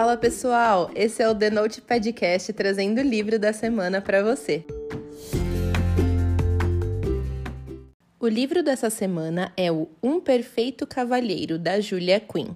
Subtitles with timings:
[0.00, 4.64] Fala pessoal, esse é o The Note Podcast trazendo o livro da semana para você.
[8.20, 12.54] O livro dessa semana é o Um Perfeito Cavalheiro da Julia Quinn.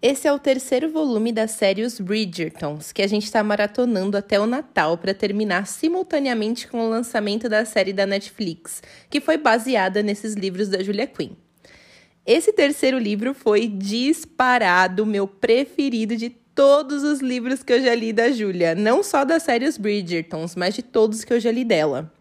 [0.00, 4.40] Esse é o terceiro volume da série Os Bridgertons, que a gente está maratonando até
[4.40, 10.02] o Natal para terminar simultaneamente com o lançamento da série da Netflix, que foi baseada
[10.02, 11.32] nesses livros da Julia Quinn.
[12.24, 18.12] Esse terceiro livro foi disparado meu preferido de todos os livros que eu já li
[18.12, 21.64] da Julia, não só da série Os Bridgertons, mas de todos que eu já li
[21.64, 22.12] dela.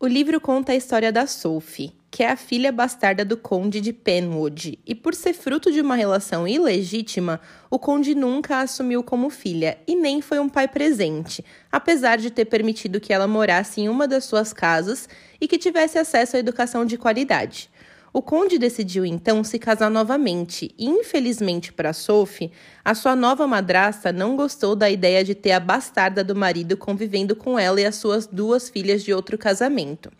[0.00, 3.92] O livro conta a história da Sophie, que é a filha bastarda do conde de
[3.92, 9.30] Penwood, e por ser fruto de uma relação ilegítima, o conde nunca a assumiu como
[9.30, 13.88] filha e nem foi um pai presente, apesar de ter permitido que ela morasse em
[13.88, 15.08] uma das suas casas
[15.40, 17.70] e que tivesse acesso à educação de qualidade.
[18.14, 22.52] O conde decidiu então se casar novamente e, infelizmente para Sophie,
[22.84, 27.34] a sua nova madrasta não gostou da ideia de ter a bastarda do marido convivendo
[27.34, 30.12] com ela e as suas duas filhas de outro casamento.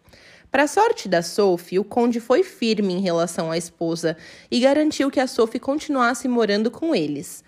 [0.51, 4.17] Para sorte da Sophie, o conde foi firme em relação à esposa
[4.51, 7.45] e garantiu que a Sophie continuasse morando com eles.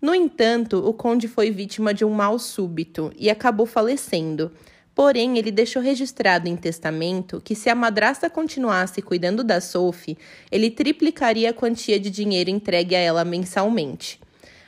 [0.00, 4.50] No entanto, o conde foi vítima de um mal súbito e acabou falecendo.
[4.94, 10.18] Porém, ele deixou registrado em testamento que se a madrasta continuasse cuidando da Sophie,
[10.50, 14.20] ele triplicaria a quantia de dinheiro entregue a ela mensalmente.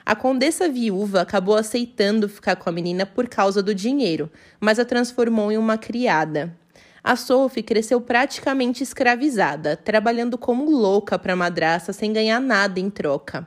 [0.04, 4.84] A condessa viúva acabou aceitando ficar com a menina por causa do dinheiro, mas a
[4.84, 6.56] transformou em uma criada.
[7.04, 12.88] A Sophie cresceu praticamente escravizada, trabalhando como louca para a madrasta sem ganhar nada em
[12.88, 13.46] troca.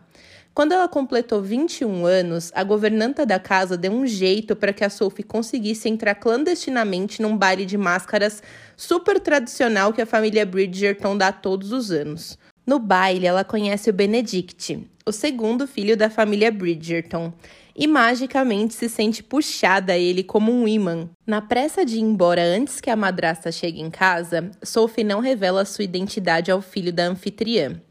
[0.56, 4.90] Quando ela completou 21 anos, a governanta da casa deu um jeito para que a
[4.90, 8.42] Sophie conseguisse entrar clandestinamente num baile de máscaras
[8.78, 12.40] super tradicional que a família Bridgerton dá todos os anos.
[12.66, 17.34] No baile, ela conhece o Benedict, o segundo filho da família Bridgerton,
[17.76, 21.10] e magicamente se sente puxada a ele como um imã.
[21.28, 25.66] Na pressa de ir embora antes que a madrasta chegue em casa, Sophie não revela
[25.66, 27.82] sua identidade ao filho da anfitriã.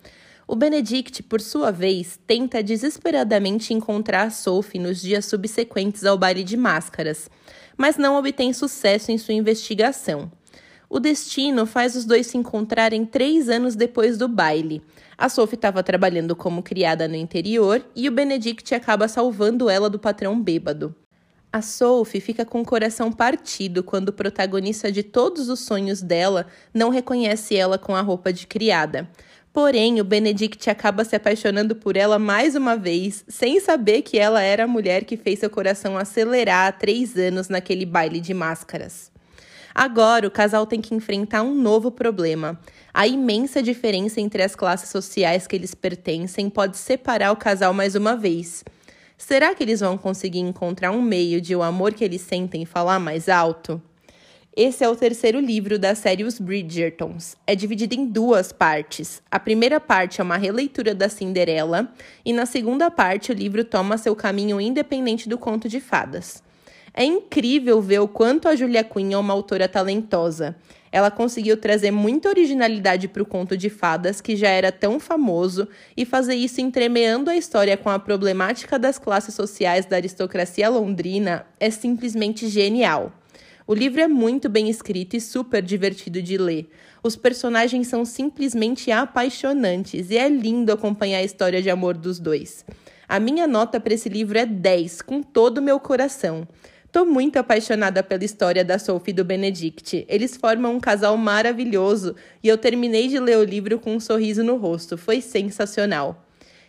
[0.47, 6.55] O Benedict, por sua vez, tenta desesperadamente encontrar Sophie nos dias subsequentes ao baile de
[6.55, 7.31] máscaras,
[7.79, 10.31] mas não obtém sucesso em sua investigação.
[10.89, 14.83] O destino faz os dois se encontrarem três anos depois do baile.
[15.17, 19.99] A Sophie estava trabalhando como criada no interior e o Benedict acaba salvando ela do
[19.99, 20.95] patrão bêbado.
[21.51, 26.47] A Sophie fica com o coração partido quando o protagonista de todos os sonhos dela
[26.73, 29.09] não reconhece ela com a roupa de criada.
[29.55, 34.43] Porém, o Benedict acaba se apaixonando por ela mais uma vez, sem saber que ela
[34.43, 39.13] era a mulher que fez seu coração acelerar há três anos naquele baile de máscaras.
[39.73, 42.61] Agora, o casal tem que enfrentar um novo problema.
[42.93, 47.95] A imensa diferença entre as classes sociais que eles pertencem pode separar o casal mais
[47.95, 48.65] uma vez.
[49.17, 52.99] Será que eles vão conseguir encontrar um meio de o amor que eles sentem falar
[52.99, 53.81] mais alto?
[54.57, 57.37] Esse é o terceiro livro da série Os Bridgertons.
[57.45, 59.21] É dividido em duas partes.
[59.29, 61.93] A primeira parte é uma releitura da Cinderela,
[62.25, 66.41] e na segunda parte o livro toma seu caminho independente do conto de fadas.
[66.95, 70.55] É incrível ver o quanto a Julia Quinn é uma autora talentosa.
[70.93, 75.67] Ela conseguiu trazer muita originalidade para o conto de fadas, que já era tão famoso,
[75.97, 81.45] e fazer isso entremeando a história com a problemática das classes sociais da aristocracia londrina
[81.59, 83.13] é simplesmente genial.
[83.67, 86.69] O livro é muito bem escrito e super divertido de ler.
[87.03, 92.63] Os personagens são simplesmente apaixonantes e é lindo acompanhar a história de amor dos dois.
[93.09, 96.47] A minha nota para esse livro é 10, com todo o meu coração.
[96.93, 100.05] Tô muito apaixonada pela história da Sophie e do Benedict.
[100.11, 104.45] Eles formam um casal maravilhoso e eu terminei de ler o livro com um sorriso
[104.45, 104.99] no rosto.
[104.99, 106.24] Foi sensacional.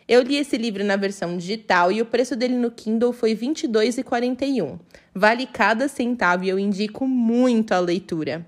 [0.08, 3.48] Eu li esse livro na versão digital e o preço dele no Kindle foi R$
[3.48, 4.80] 22,41.
[5.16, 8.46] Vale cada centavo e eu indico muito a leitura.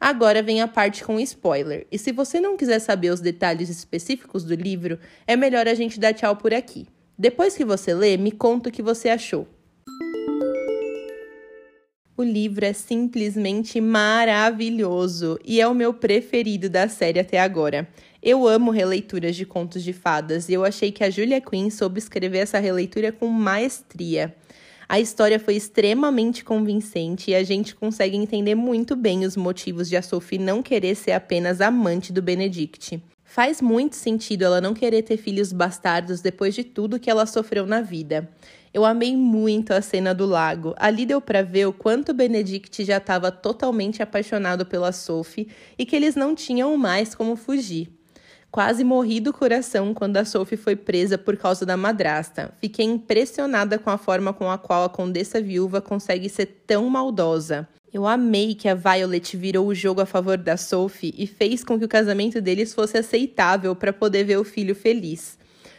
[0.00, 1.84] Agora vem a parte com spoiler.
[1.90, 5.98] E se você não quiser saber os detalhes específicos do livro, é melhor a gente
[5.98, 6.86] dar tchau por aqui.
[7.18, 9.48] Depois que você lê, me conta o que você achou.
[12.20, 17.88] O livro é simplesmente maravilhoso e é o meu preferido da série até agora.
[18.22, 21.98] Eu amo releituras de contos de fadas e eu achei que a Julia Quinn soube
[21.98, 24.36] escrever essa releitura com maestria.
[24.86, 29.96] A história foi extremamente convincente e a gente consegue entender muito bem os motivos de
[29.96, 33.02] a Sophie não querer ser apenas amante do Benedict.
[33.32, 37.64] Faz muito sentido ela não querer ter filhos bastardos depois de tudo que ela sofreu
[37.64, 38.28] na vida.
[38.74, 40.74] Eu amei muito a cena do lago.
[40.76, 45.46] Ali deu para ver o quanto Benedict já estava totalmente apaixonado pela Sophie
[45.78, 47.88] e que eles não tinham mais como fugir.
[48.50, 52.52] Quase morri do coração quando a Sophie foi presa por causa da madrasta.
[52.60, 57.68] Fiquei impressionada com a forma com a qual a condessa viúva consegue ser tão maldosa.
[57.92, 61.76] Eu amei que a Violet virou o jogo a favor da Sophie e fez com
[61.76, 65.36] que o casamento deles fosse aceitável para poder ver o filho feliz.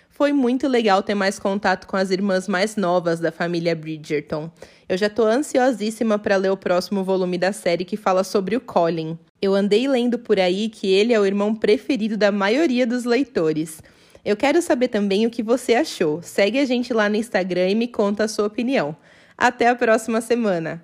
[0.10, 4.52] Foi muito legal ter mais contato com as irmãs mais novas da família Bridgerton.
[4.90, 8.62] Eu já tô ansiosíssima para ler o próximo volume da série que fala sobre o
[8.62, 9.18] Colin.
[9.42, 13.82] Eu andei lendo por aí que ele é o irmão preferido da maioria dos leitores.
[14.24, 16.22] Eu quero saber também o que você achou.
[16.22, 18.96] Segue a gente lá no Instagram e me conta a sua opinião.
[19.36, 20.80] Até a próxima semana!